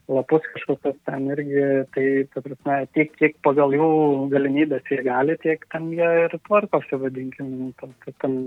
lapus 0.10 0.48
kažkokios 0.54 0.98
ten 1.10 1.28
irgi, 1.36 1.66
tai, 1.96 2.08
ta 2.34 2.44
prasme, 2.46 2.80
tiek, 2.98 3.14
kiek 3.20 3.38
pagal 3.46 3.76
jų 3.78 3.92
galimybės 4.34 4.90
jie 4.92 5.04
gali, 5.06 5.38
tiek 5.44 5.66
ten 5.74 5.92
jie 5.96 6.10
ir 6.26 6.38
tvarkosi, 6.48 7.02
vadinkim, 7.04 7.54
tam, 7.82 7.94
tam 8.24 8.40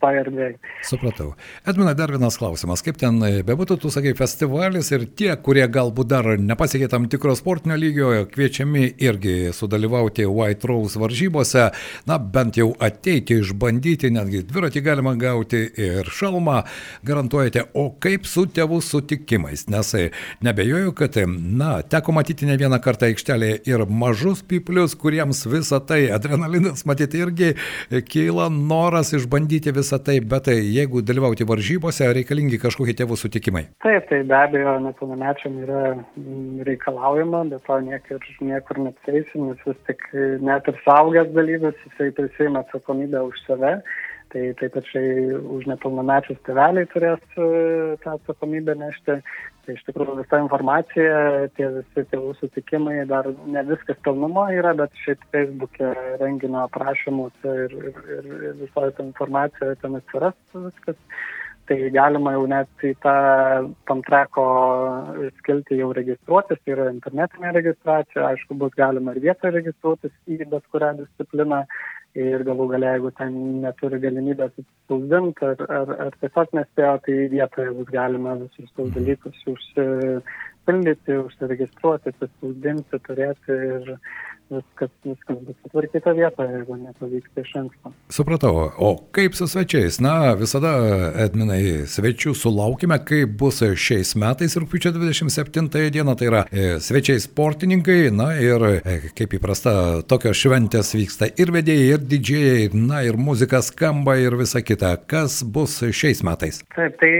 tam 0.00 0.14
toj 0.14 0.20
erdvėje. 0.22 0.58
Supratau. 0.84 1.34
Edmina, 1.66 1.94
dar 1.94 2.10
vienas 2.12 2.36
klausimas. 2.38 2.82
Kaip 2.84 2.98
ten 3.00 3.20
e, 3.24 3.42
bebūtų, 3.46 3.78
tu 3.80 3.90
sakai, 3.90 4.14
festivalis 4.16 4.90
ir 4.92 5.06
tie, 5.16 5.34
kurie 5.36 5.66
galbūt 5.68 6.08
dar 6.10 6.24
nepasiekė 6.38 6.88
tam 6.90 7.08
tikro 7.08 7.34
sportinio 7.36 7.76
lygio, 7.76 8.10
kviečiami 8.32 8.94
irgi 9.02 9.52
sudalyvauti 9.54 10.26
White 10.26 10.68
Rose 10.68 11.00
varžybose, 11.00 11.70
na 12.06 12.18
bent 12.18 12.58
jau 12.60 12.72
ateiti, 12.80 13.40
išbandyti, 13.40 14.12
netgi 14.14 14.44
dviratį 14.48 14.84
galima 14.84 15.14
gauti 15.18 15.64
ir 15.80 16.10
šalmą, 16.10 16.62
garantuojate, 17.06 17.68
o 17.74 17.90
kaip 18.00 18.28
su 18.28 18.46
tėvų 18.46 18.80
sutikimais, 18.84 19.66
nes 19.72 19.94
e, 19.98 20.06
nebejoju, 20.44 20.94
kad, 20.98 21.18
e, 21.20 21.26
na, 21.28 21.78
teko 21.82 22.14
matyti 22.16 22.48
ne 22.48 22.58
vieną 22.60 22.80
kartą 22.84 23.08
aikštelėje 23.10 23.62
ir 23.70 23.86
mažus 23.88 24.44
piplius, 24.46 24.96
kuriems 24.98 25.44
visą 25.48 25.80
tai 25.84 26.04
adrenalinas, 26.14 26.84
matyti, 26.88 27.24
irgi 27.24 27.54
kyla 28.10 28.50
noras 28.52 29.14
išbandyti 29.16 29.72
visą 29.74 29.83
visą 29.84 30.00
tai, 30.02 30.18
bet 30.24 30.48
tai 30.48 30.56
jeigu 30.58 31.02
dalyvauti 31.04 31.46
varžybose, 31.48 32.08
reikalingi 32.16 32.58
kažkokie 32.62 32.96
tėvų 32.98 33.18
sutikimai. 33.20 33.66
Taip, 33.84 34.08
tai 34.08 34.22
be 34.26 34.36
abejo, 34.38 34.78
nepilnamečiam 34.88 35.60
yra 35.62 35.82
mm, 35.94 36.64
reikalaujama, 36.68 37.44
bet 37.52 37.62
to 37.68 37.78
niekur, 37.84 38.26
niekur 38.40 38.80
neapseisim, 38.88 39.50
nes 39.50 39.62
vis 39.68 39.78
tik 39.90 40.02
net 40.44 40.72
ir 40.72 40.80
saugęs 40.86 41.30
dalyvis, 41.36 41.78
jisai 41.86 42.10
prisima 42.16 42.64
atsakomybę 42.64 43.22
už 43.28 43.44
save. 43.46 43.76
Tai 44.34 44.44
taip 44.58 44.72
pačiai 44.74 45.36
už 45.56 45.68
nepilnamečius 45.70 46.40
tėveliai 46.42 46.88
turės 46.90 47.20
e, 47.38 47.44
tą 48.02 48.16
atsakomybę 48.16 48.74
nešti. 48.80 49.20
Tai 49.64 49.74
iš 49.78 49.84
tikrųjų 49.86 50.18
visa 50.18 50.38
informacija, 50.42 51.20
tie 51.56 51.68
visi 51.78 52.02
tėvų 52.10 52.34
sutikimai, 52.36 52.98
dar 53.08 53.30
ne 53.48 53.62
viskas 53.64 53.96
pilnumo 54.04 54.44
yra, 54.52 54.74
bet 54.76 54.92
šiaip 55.04 55.22
Facebook'e 55.32 55.92
renginio 56.20 56.66
aprašymuose 56.66 57.54
ir, 57.62 57.78
ir, 57.88 58.02
ir, 58.18 58.28
visoje 58.60 58.92
ta 58.98 59.06
informacija 59.06 59.72
ten 59.80 59.96
atsiras 60.00 60.36
viskas. 60.52 61.00
Tai 61.64 61.78
galima 61.94 62.34
jau 62.34 62.42
net 62.44 62.84
į 62.84 62.90
tą 63.00 63.14
Pamtreko 63.88 64.44
skilti 65.38 65.78
jau 65.78 65.94
registruotis, 65.96 66.60
tai 66.60 66.74
yra 66.74 66.90
internetinė 66.92 67.54
registracija, 67.56 68.26
aišku, 68.34 68.58
bus 68.60 68.74
galima 68.76 69.14
ir 69.14 69.22
vietoje 69.30 69.54
registruotis 69.54 70.12
į 70.28 70.42
bet 70.44 70.66
kurią 70.74 70.92
discipliną 70.98 71.62
ir 72.18 72.44
galų 72.46 72.68
galia, 72.70 72.94
jeigu 72.94 73.10
ten 73.18 73.36
neturi 73.64 73.98
galimybės 74.02 74.52
atsispausdinti 74.52 75.46
ar, 75.50 75.64
ar, 75.78 75.94
ar 76.06 76.18
tiesiog 76.22 76.52
nespėjo, 76.58 76.94
tai 77.06 77.16
vietoje 77.32 77.74
bus 77.78 77.90
galima 77.90 78.36
visus 78.42 78.70
tos 78.76 78.86
mhm. 78.86 78.94
dalykus 78.98 79.40
užsipildyti, 79.54 81.18
užsiregistruoti, 81.24 82.14
atsispausdinti, 82.14 83.02
turėti 83.08 83.58
ir 83.70 83.90
viskas, 84.50 84.90
viskas 85.04 85.38
bus 85.46 85.56
sutvarkyta 85.62 86.12
vietoje, 86.16 86.52
jeigu 86.58 86.76
nepavyksta 86.76 87.40
iš 87.40 87.52
anksto. 87.60 87.92
Supratau. 88.08 88.70
O 88.78 88.90
kaip 89.14 89.34
su 89.34 89.46
svečiais? 89.48 90.00
Na, 90.04 90.34
visada, 90.38 90.72
Edminai, 91.24 91.84
svečių 91.90 92.34
sulaukime, 92.38 92.98
kaip 93.06 93.36
bus 93.40 93.62
šiais 93.62 94.14
metais 94.20 94.56
rūpiučio 94.60 94.94
27 94.96 95.90
dieną, 95.94 96.16
tai 96.18 96.30
yra 96.30 96.44
e, 96.50 96.66
svečiai 96.84 97.22
sportininkai, 97.22 97.98
na 98.14 98.30
ir 98.40 98.66
e, 98.70 98.98
kaip 99.16 99.38
įprasta, 99.38 99.74
tokios 100.10 100.38
šventės 100.40 100.94
vyksta 100.96 101.30
ir 101.40 101.54
vedėjai, 101.54 101.90
ir 101.94 102.08
didžiai, 102.14 102.68
na 102.74 103.04
ir 103.06 103.18
muzika 103.20 103.62
skamba 103.64 104.18
ir 104.20 104.36
visa 104.40 104.62
kita. 104.64 104.96
Kas 105.10 105.42
bus 105.44 105.80
šiais 105.84 106.24
metais? 106.26 106.62
Taip, 106.74 106.98
tai, 107.00 107.12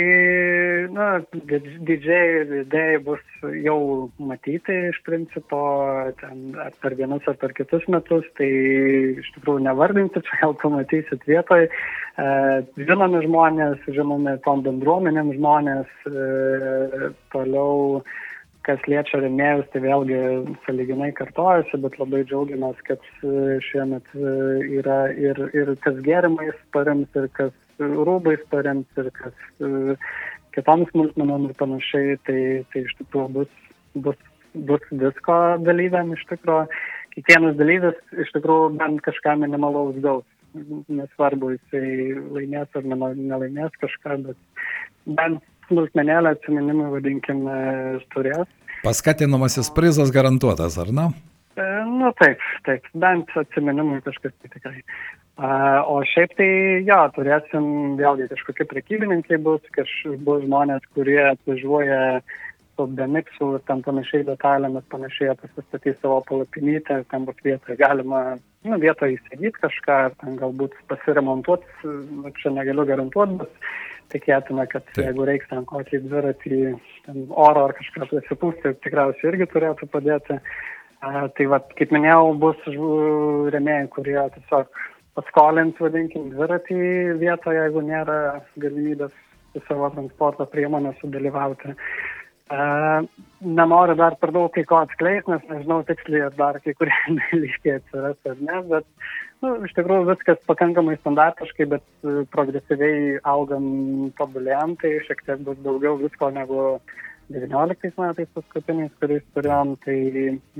na, 0.94 1.08
didžiai, 1.32 2.44
vedėjai 2.50 3.00
bus 3.06 3.22
jau 3.64 4.10
matyti 4.18 4.76
iš 4.90 5.00
principo, 5.06 5.60
ten 6.20 6.54
ar 6.60 6.74
per 6.82 6.96
vieną 6.98 7.13
vienus 7.14 7.28
ar 7.28 7.36
per 7.36 7.52
kitus 7.52 7.86
metus, 7.88 8.24
tai 8.36 8.48
iš 9.20 9.28
tikrųjų 9.36 9.64
nevardinti, 9.64 10.22
čia 10.22 10.40
gal 10.42 10.54
pamatysit 10.54 11.22
vietoje. 11.26 11.68
Žinomi 12.76 13.24
žmonės, 13.24 13.78
žinomi 13.88 14.38
tom 14.44 14.62
bendruomenėm 14.62 15.32
žmonės, 15.34 15.86
e, 16.06 17.10
toliau 17.32 18.02
kas 18.64 18.80
liečia 18.88 19.20
remėjus, 19.20 19.66
tai 19.72 19.82
vėlgi 19.84 20.20
saliginai 20.64 21.12
kartojasi, 21.12 21.80
bet 21.82 21.98
labai 21.98 22.24
džiaugiamės, 22.24 22.78
kad 22.86 23.02
e, 23.22 23.58
šiemet 23.60 24.06
e, 24.14 24.34
yra 24.80 25.10
ir, 25.12 25.40
ir 25.52 25.74
kas 25.84 25.98
gėrimais 26.06 26.56
parems, 26.72 27.08
ir 27.14 27.28
kas 27.34 27.52
rūbais 27.78 28.40
parems, 28.50 28.86
ir 28.96 29.10
kas 29.18 29.34
kitoms 30.54 30.88
smulkmenom 30.94 31.50
ir 31.50 31.58
panašiai, 31.58 32.16
tai, 32.26 32.40
tai 32.70 32.86
iš 32.86 32.94
tikrųjų 33.02 33.28
bus, 33.40 33.50
bus, 34.06 34.20
bus 34.54 34.84
visko 34.90 35.38
dalyviam 35.66 36.14
iš 36.14 36.22
tikrųjų. 36.30 36.68
Kiekvienas 37.14 37.56
dalyvis 37.58 37.98
iš 38.24 38.30
tikrųjų 38.34 38.72
bent 38.78 39.02
kažką 39.06 39.36
minimalaus 39.44 39.98
gaus. 40.02 40.26
Nesvarbu, 40.54 41.56
jisai 41.56 42.14
laimės 42.30 42.76
ar 42.78 42.84
nelaimės 42.86 43.74
kažką, 43.82 44.20
bet 44.28 45.16
bent 45.18 45.42
smulkmenėlę 45.68 46.34
atsiminimų, 46.36 46.90
vadinkime, 46.92 47.56
turės. 48.14 48.46
Paskatinamasis 48.84 49.72
prizas 49.74 50.12
garantuotas, 50.14 50.76
ar 50.78 50.92
ne? 50.94 51.08
E, 51.56 51.66
nu 51.88 52.10
taip, 52.20 52.42
taip, 52.68 52.86
bent 52.94 53.30
atsiminimui 53.38 54.00
kažkas 54.06 54.34
tai 54.42 54.52
tikrai. 54.52 54.80
O 55.90 55.98
šiaip 56.06 56.36
tai, 56.38 56.48
jo, 56.86 56.98
turėsim 57.16 57.64
vėlgi 57.98 58.28
kažkokie 58.30 58.66
prekybininkai 58.70 59.40
bus, 59.42 59.62
kaž, 59.74 59.90
bus 60.22 60.44
žmonės, 60.44 60.84
kurie 60.94 61.18
atvažiuoja 61.32 62.20
su 62.74 62.86
BMXu 62.86 63.50
ir 63.56 63.62
tam 63.68 63.82
panašiai 63.86 64.26
detalėmis, 64.26 64.84
panašiai 64.92 65.36
pasistatys 65.40 65.96
savo 66.02 66.20
palapinytę, 66.28 67.00
ten 67.10 67.26
bus 67.28 67.38
vietoje 67.44 67.76
galima, 67.80 68.22
nu, 68.66 68.78
vietoje 68.82 69.18
įsigyti 69.18 69.62
kažką, 69.62 69.98
ar 70.08 70.14
ten 70.20 70.38
galbūt 70.40 70.76
pasiremontuoti, 70.90 71.90
nu, 72.20 72.32
čia 72.40 72.54
negaliu 72.54 72.86
garantuoti, 72.88 73.40
bet 73.42 73.68
tikėtina, 74.14 74.66
kad 74.70 74.86
Taip. 74.92 75.04
jeigu 75.06 75.26
reiks 75.28 75.50
ten 75.50 75.66
kokį 75.68 76.02
dviratį, 76.06 76.62
ten 77.06 77.26
oro 77.30 77.68
ar 77.68 77.76
kažką 77.78 78.08
prisipūsti, 78.10 78.76
tikriausiai 78.84 79.32
irgi 79.32 79.50
turėtų 79.54 79.90
padėti. 79.92 80.40
A, 81.04 81.26
tai 81.36 81.44
va, 81.52 81.58
kaip 81.76 81.90
minėjau, 81.92 82.32
bus 82.40 82.60
remėjai, 83.52 83.88
kurie 83.92 84.16
tiesiog 84.38 84.70
paskolint, 85.18 85.78
vadinkim, 85.82 86.30
dviratį 86.32 86.78
vietoje, 87.20 87.60
jeigu 87.60 87.82
nėra 87.84 88.18
galimybės 88.56 89.12
su 89.52 89.62
savo 89.68 89.90
transporto 89.94 90.46
priemonė 90.50 90.94
sudalyvauti. 91.00 91.74
Nenoriu 92.52 93.94
dar 93.96 94.16
per 94.20 94.30
daug 94.32 94.50
kai 94.52 94.64
ko 94.68 94.82
atskleisti, 94.82 95.30
nes 95.32 95.46
nežinau 95.48 95.84
tiksliai, 95.88 96.26
ar 96.26 96.34
dar 96.36 96.58
kai 96.60 96.74
kurie 96.76 96.96
dalykai 97.30 97.78
atsiras 97.78 98.28
ar 98.28 98.36
ne, 98.40 98.58
bet 98.68 98.84
nu, 99.40 99.54
iš 99.64 99.72
tikrųjų 99.78 100.10
viskas 100.10 100.42
pakankamai 100.50 100.98
standartiškai, 101.00 101.68
bet 101.72 101.86
progresyviai 102.34 103.16
augam 103.34 103.64
tobulėjom, 104.20 104.76
tai 104.82 104.92
šiek 105.08 105.24
tiek 105.24 105.40
bus 105.46 105.56
daugiau 105.64 105.96
visko 106.00 106.28
negu 106.36 106.60
19 107.32 107.96
metais 107.96 108.28
paskutiniais, 108.36 108.92
kuriais 109.00 109.24
turėjom, 109.32 109.76
tai 109.84 109.96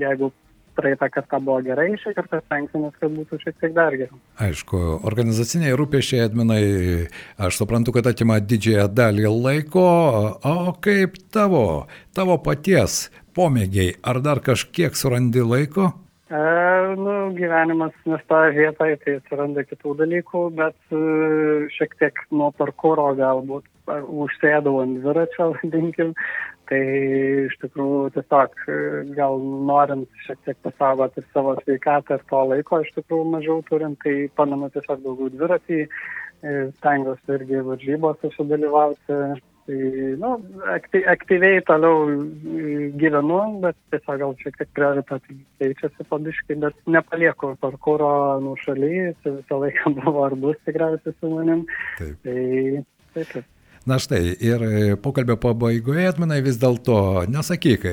jeigu 0.01 0.31
praeitą 0.77 1.09
kartą 1.13 1.39
buvo 1.43 1.59
gerai, 1.65 1.89
šį 2.01 2.13
kartą 2.17 2.39
stengsimės, 2.45 2.95
kad 3.01 3.13
būtų 3.15 3.39
šiek 3.41 3.57
tiek 3.63 3.75
dar 3.75 3.97
geriau. 3.97 4.19
Aišku, 4.45 4.81
organizaciniai 5.07 5.75
rūpešiai, 5.79 6.23
Edminai, 6.29 6.63
aš 7.37 7.61
suprantu, 7.61 7.95
kad 7.95 8.11
atima 8.11 8.39
didžiąją 8.43 8.87
dalį 8.95 9.27
laiko, 9.33 9.85
o 10.39 10.73
kaip 10.83 11.19
tavo, 11.33 11.85
tavo 12.15 12.39
paties 12.43 13.05
pomėgiai, 13.35 13.97
ar 14.03 14.21
dar 14.23 14.43
kažkiek 14.43 14.95
surandi 14.95 15.43
laiko? 15.43 15.91
E, 16.25 16.41
nu, 16.97 17.13
gyvenimas 17.37 17.93
nestoja 18.09 18.49
vietoje, 18.55 18.97
tai 19.03 19.19
atsiranda 19.19 19.61
kitų 19.67 19.93
dalykų, 19.99 20.41
bet 20.57 20.77
e, 20.89 21.01
šiek 21.75 21.93
tiek 22.01 22.21
nuo 22.33 22.49
parkūro 22.57 23.11
galbūt 23.19 23.67
užsėdau 23.93 24.79
ant 24.81 24.97
dviračio, 25.03 25.51
vadinkim, 25.59 26.15
Tai 26.69 26.81
iš 27.45 27.55
tikrųjų 27.61 28.11
tiesiog 28.15 28.55
gal 29.17 29.41
norint 29.69 30.21
šiek 30.25 30.39
tiek 30.47 30.57
pasaugoti 30.65 31.21
savo 31.29 31.53
sveikatą 31.61 32.17
ir 32.17 32.23
to 32.31 32.43
laiko 32.51 32.81
iš 32.81 32.93
tikrųjų 32.97 33.25
mažiau 33.35 33.65
turint, 33.69 33.99
tai 34.01 34.15
pamenu 34.39 34.71
tiesiog 34.73 35.03
daugiau 35.03 35.29
dviratį, 35.33 35.81
e, 35.85 36.55
stengiuosi 36.79 37.37
irgi 37.37 37.61
varžybose 37.69 38.33
sudalyvauti. 38.33 39.19
Tai, 39.65 39.77
nu, 40.21 40.31
akty, 40.69 40.99
aktyviai 41.09 41.61
toliau 41.65 42.03
gyvenu, 43.01 43.39
bet 43.63 43.77
tiesiog 43.93 44.21
gal 44.21 44.35
šiek 44.41 44.59
tiek 44.59 44.69
prioritetai 44.77 45.39
keičiasi 45.61 46.05
padiškai, 46.11 46.59
bet 46.65 46.77
nepalieku 46.97 47.55
parkūro 47.61 48.11
nušaly, 48.45 48.93
visą 49.25 49.61
laiką 49.63 49.93
buvo 50.01 50.25
ar 50.27 50.37
bus 50.37 50.61
tikriausiai 50.69 51.17
su 51.17 51.33
manim. 51.33 51.65
Taip. 51.97 52.21
Tai 52.25 52.39
taip, 53.15 53.33
taip. 53.33 53.54
Na 53.85 53.99
štai, 54.01 54.31
ir 54.41 54.63
pokalbio 55.03 55.35
pabaigoje, 55.37 56.07
atminai 56.09 56.39
vis 56.41 56.55
dėlto, 56.57 57.27
nesakyk, 57.29 57.83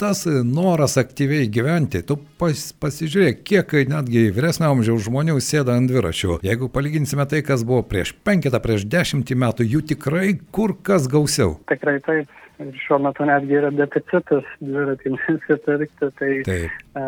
tas 0.00 0.24
noras 0.48 0.96
aktyviai 0.96 1.50
gyventi, 1.52 2.00
tu 2.08 2.16
pas, 2.40 2.62
pasižiūrėk, 2.80 3.42
kiek 3.44 3.74
netgi 3.90 4.30
vyresnio 4.32 4.70
amžiaus 4.72 5.04
žmonių 5.10 5.36
sėda 5.44 5.76
ant 5.76 5.92
dviračių. 5.92 6.38
Jeigu 6.48 6.70
palyginsime 6.72 7.28
tai, 7.28 7.42
kas 7.44 7.66
buvo 7.68 7.82
prieš 7.84 8.14
penketą, 8.24 8.62
prieš 8.64 8.88
dešimtį 8.88 9.36
metų, 9.44 9.68
jų 9.74 9.82
tikrai 9.92 10.38
kur 10.56 10.72
kas 10.80 11.04
gausiau. 11.12 11.58
Tikrai 11.68 11.98
taip. 12.06 12.32
Ir 12.62 12.76
šiuo 12.82 12.98
metu 13.02 13.26
netgi 13.28 13.56
yra 13.58 13.70
deficitas 13.74 14.46
dviratį 14.62 15.14
nusipirkti. 15.14 16.10
Tai 16.20 16.30
Taip. 16.48 16.76
e, 16.98 17.04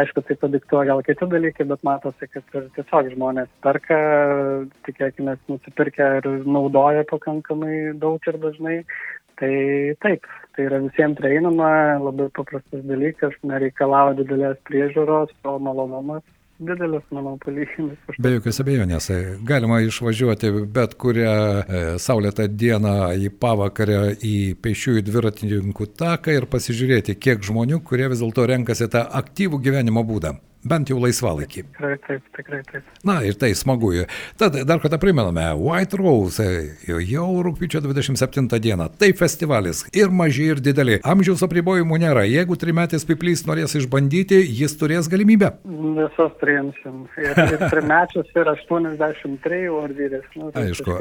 aišku, 0.00 0.24
tai 0.26 0.36
padiktuoja 0.42 0.90
gal 0.90 1.04
kiti 1.06 1.28
dalykai, 1.34 1.66
bet 1.70 1.86
matosi, 1.86 2.28
kad 2.32 2.58
ir 2.58 2.66
tiesiog 2.76 3.12
žmonės 3.14 3.48
perka, 3.64 4.00
tikėkime, 4.88 5.36
nusipirkę 5.50 6.10
ir 6.20 6.28
naudoja 6.44 7.06
pakankamai 7.10 7.94
daug 8.02 8.28
ir 8.28 8.40
dažnai. 8.42 8.76
Tai 9.40 9.54
taip, 10.04 10.26
tai 10.52 10.66
yra 10.66 10.82
visiems 10.84 11.16
prieinama, 11.16 11.70
labai 12.04 12.26
paprastas 12.36 12.82
dalykas, 12.84 13.38
nereikalauja 13.48 14.18
didelės 14.18 14.60
priežiūros, 14.68 15.32
o 15.48 15.56
malonumas 15.64 16.26
didelis, 16.60 17.06
manau, 17.14 17.36
palyginus. 17.44 17.98
Be 18.20 18.34
jokios 18.36 18.60
abejonės, 18.62 19.08
e, 19.14 19.20
galima 19.46 19.80
išvažiuoti 19.86 20.52
bet 20.74 20.96
kurią 21.00 21.32
e, 21.32 21.82
saulėtą 22.02 22.48
dieną 22.50 22.94
į 23.16 23.32
pavakarę 23.40 24.02
į 24.16 24.36
pešiųjų 24.64 25.06
dviratininkų 25.08 25.90
taką 26.04 26.36
ir 26.36 26.48
pasižiūrėti, 26.52 27.16
kiek 27.16 27.42
žmonių, 27.46 27.82
kurie 27.86 28.10
vis 28.12 28.22
dėlto 28.24 28.46
renkasi 28.52 28.90
tą 28.92 29.06
aktyvų 29.22 29.62
gyvenimo 29.66 30.04
būdą 30.06 30.36
bent 30.66 30.90
jau 30.90 30.98
laisvalaikį. 31.00 31.64
Tikrai 31.72 31.96
taip, 32.06 32.24
tikrai 32.36 32.60
taip. 32.68 32.86
Na 33.06 33.20
ir 33.26 33.36
tai 33.40 33.52
smagu. 33.56 33.92
Tad 34.40 34.58
dar 34.68 34.80
kartą 34.82 34.98
primename, 35.00 35.46
White 35.58 35.98
Rose 35.98 36.46
jau 36.86 37.28
rūpiučio 37.44 37.80
27 37.84 38.60
dieną. 38.60 38.90
Tai 39.00 39.10
festivalis 39.16 39.82
ir 39.96 40.12
maži, 40.12 40.50
ir 40.52 40.60
dideli. 40.62 40.98
Amžiaus 41.06 41.42
apribojimų 41.46 42.00
nėra. 42.04 42.26
Jeigu 42.28 42.58
trimetis 42.60 43.06
piplys 43.08 43.44
norės 43.48 43.74
išbandyti, 43.80 44.40
jis 44.60 44.76
turės 44.80 45.08
galimybę. 45.10 45.52
Visos 46.00 46.36
priimsim. 46.42 47.02
Ir, 47.20 47.32
ir 47.56 47.64
trimečius 47.72 48.30
ir 48.36 48.52
83, 48.52 49.62
o 49.72 49.82
ir 49.88 49.96
vyresnius. 49.96 50.52
Tai 50.54 50.66
Aišku. 50.68 50.98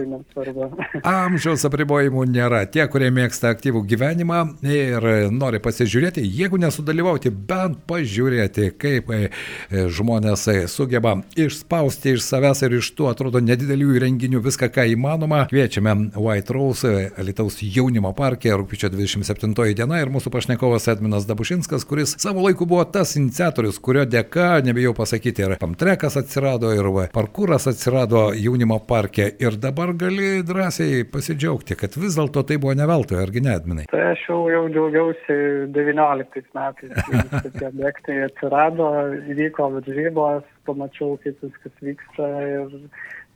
Amžiaus 1.20 1.68
apribojimų 1.68 2.26
nėra. 2.32 2.64
Tie, 2.72 2.86
kurie 2.92 3.12
mėgsta 3.14 3.52
aktyvų 3.54 3.84
gyvenimą 3.92 4.42
ir 4.66 5.10
nori 5.36 5.60
pasižiūrėti, 5.64 6.24
jeigu 6.24 6.60
nesudalyvauti, 6.62 7.34
bent 7.50 7.84
pažiūrėti, 7.90 8.72
kaip 8.80 9.10
E, 9.10 9.30
žmonės 9.70 10.46
e, 10.52 10.56
sugeba 10.72 11.16
išspausti 11.40 12.16
iš 12.16 12.24
savęs 12.26 12.64
ir 12.66 12.78
iš 12.80 12.92
tų, 12.98 13.10
atrodo, 13.12 13.42
nedidelių 13.44 13.96
įrenginių 13.98 14.42
viską, 14.46 14.70
ką 14.74 14.86
įmanoma. 14.94 15.46
Kviečiame 15.52 15.96
White 16.16 16.56
Rose, 16.56 16.90
e, 16.90 17.26
Lietuvos 17.26 17.60
jaunimo 17.64 18.12
parke, 18.18 18.52
rūpiučio 18.54 18.92
27 18.94 19.56
diena 19.78 20.02
ir 20.02 20.12
mūsų 20.14 20.32
pašnekovas 20.34 20.90
Edminas 20.94 21.28
Dabušinskas, 21.30 21.86
kuris 21.90 22.16
savo 22.22 22.44
laiku 22.46 22.68
buvo 22.70 22.86
tas 22.90 23.16
iniciatorius, 23.20 23.80
kurio 23.84 24.06
dėka, 24.10 24.60
nebijau 24.66 24.96
pasakyti, 24.98 25.46
ir 25.46 25.58
pamtrekas 25.62 26.18
atsirado, 26.20 26.74
ir 26.76 26.90
parkūras 27.14 27.70
atsirado 27.72 28.30
jaunimo 28.38 28.80
parke. 28.88 29.30
Ir 29.40 29.60
dabar 29.62 29.94
gali 29.98 30.40
drąsiai 30.46 31.06
pasidžiaugti, 31.12 31.78
kad 31.80 31.96
vis 32.00 32.18
dėlto 32.20 32.44
tai 32.48 32.60
buvo 32.62 32.76
ne 32.78 32.88
veltui, 32.90 33.20
argi 33.22 33.44
ne, 33.46 33.56
Edminai? 33.60 33.88
Tai 33.92 34.02
aš 34.14 34.26
jau, 34.30 34.40
jau 34.52 34.66
džiaugiausi 34.74 35.38
19 35.76 36.44
metais, 36.58 36.94
kai 37.10 37.52
tie 37.56 37.68
objektai 37.70 38.18
atsirado 38.28 38.90
įvyko 39.40 39.70
varžybos, 39.78 40.48
pamačiau, 40.68 41.16
kaip 41.24 41.40
viskas 41.46 41.84
vyksta 41.86 42.28
ir 42.44 42.76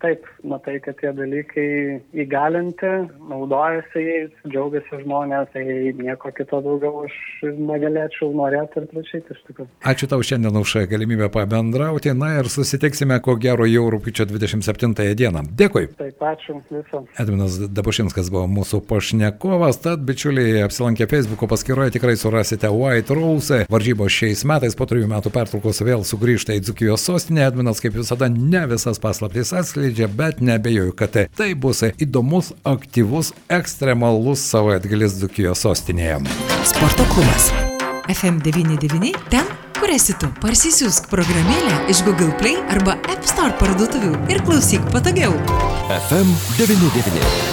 taip, 0.03 0.25
matai, 0.43 0.77
kad 0.83 0.97
tie 0.99 1.11
dalykai 1.15 1.67
įgalinti, 2.25 2.91
naudojasi 3.29 4.03
jais, 4.03 4.33
džiaugiasi 4.51 4.99
žmonės, 5.03 5.51
tai 5.53 5.63
nieko 5.95 6.31
kito 6.35 6.59
daugiau 6.65 7.05
aš 7.05 7.15
negalėčiau 7.43 8.33
norėti 8.35 8.81
ir 8.81 8.87
prašyti 8.91 9.35
iš 9.35 9.41
tikrųjų. 9.47 9.69
Ačiū 9.93 10.09
tau 10.11 10.19
šiandien 10.25 10.59
už 10.59 10.75
galimybę 10.91 11.29
pabendrauti, 11.33 12.11
na 12.17 12.33
ir 12.41 12.49
susitiksime 12.51 13.19
ko 13.23 13.37
gero 13.39 13.67
jau 13.69 13.85
rūpiučio 13.93 14.27
27 14.29 15.15
dieną. 15.19 15.45
Dėkui. 15.63 15.87
Taip, 15.99 16.21
ačiū 16.33 16.59
viso. 16.67 17.03
Edvinas 17.19 17.57
Dabušinskas 17.71 18.31
buvo 18.33 18.45
mūsų 18.51 18.81
pašnekovas, 18.89 19.79
tad 19.85 20.03
bičiuliai 20.07 20.65
apsilankę 20.67 21.07
Facebook'o 21.11 21.47
paskyroje 21.51 21.95
tikrai 21.95 22.17
surasite 22.19 22.71
White 22.73 23.15
Rose. 23.15 23.63
Varžybos 23.71 24.11
šiais 24.19 24.43
metais 24.49 24.75
po 24.75 24.87
trijų 24.89 25.07
metų 25.15 25.31
pertraukos 25.33 25.79
vėl 25.85 26.03
sugrįžta 26.07 26.57
į 26.57 26.63
Dzukijos 26.67 27.07
sostinę. 27.07 27.47
Edvinas 27.47 27.79
kaip 27.83 27.95
visada 27.95 28.27
ne 28.31 28.65
visas 28.71 28.99
paslaptis 29.03 29.53
atskleidžia, 29.55 29.92
bet 30.07 30.41
nebejoju, 30.41 30.93
kad 30.97 31.15
tai 31.37 31.53
bus 31.55 31.83
įdomus, 31.83 32.53
aktyvus, 32.65 33.33
ekstremalus 33.49 34.43
savaitgalis 34.49 35.19
Dzukijos 35.19 35.63
sostinėje. 35.65 36.19
Sporto 36.67 37.05
klubas. 37.13 37.51
FM99 38.11 39.13
ten, 39.31 39.47
kur 39.79 39.93
esi 39.93 40.15
tu. 40.19 40.27
Parsisiųsk 40.43 41.09
programėlę 41.13 41.83
iš 41.93 42.03
Google 42.07 42.33
Play 42.41 42.59
arba 42.75 42.97
App 43.07 43.27
Store 43.29 43.55
parduotuvių 43.61 44.15
ir 44.33 44.43
klausyk 44.47 44.85
patogiau. 44.91 45.35
FM99. 46.01 47.52